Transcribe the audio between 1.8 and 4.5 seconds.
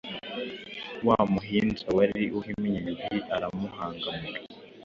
wari uhimye, yuhi aramuhangamura.